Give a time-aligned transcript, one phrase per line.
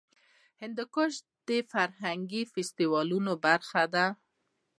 [0.61, 1.13] هندوکش
[1.47, 4.05] د فرهنګي فستیوالونو برخه ده.